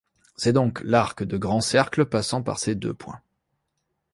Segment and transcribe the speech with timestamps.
[0.35, 3.21] C'est donc l'arc de grand cercle passant par ces deux points.